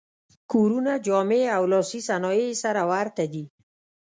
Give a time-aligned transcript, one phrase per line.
[0.51, 3.43] کورونه، جامې او لاسي صنایع یې سره ورته دي.